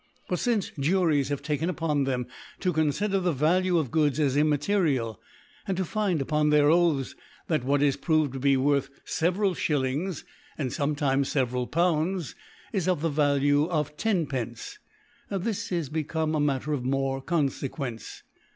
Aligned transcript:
But 0.27 0.39
fince 0.39 0.71
Juries 0.79 1.29
have 1.29 1.43
taken 1.43 1.69
upoa 1.71 2.05
them 2.07 2.25
to 2.61 2.73
confidertheV^ueof 2.73 3.91
Goods 3.91 4.19
as 4.19 4.35
im^ 4.35 4.47
material, 4.47 5.21
and 5.67 5.77
to' 5.77 5.85
find 5.85 6.23
upon 6.23 6.49
their 6.49 6.71
Oaths, 6.71 7.13
that 7.45 7.63
what 7.63 7.83
is 7.83 7.97
proved 7.97 8.33
to 8.33 8.39
be 8.39 8.57
worth 8.57 8.89
ieveralShilUogs^ 9.05 10.23
and 10.57 10.71
ibmetimes 10.71 11.35
feverai 11.45 11.69
Pounds, 11.69 12.33
is 12.73 12.87
of 12.87 13.01
the 13.01 13.11
Va^ 13.11 13.39
lue 13.39 13.69
of 13.69 13.95
Tenpence, 13.95 14.79
this 15.29 15.71
is 15.71 15.89
become 15.89 16.33
a 16.33 16.39
Matter 16.39 16.73
of 16.73 16.83
more 16.83 17.21
Confequence. 17.21 18.23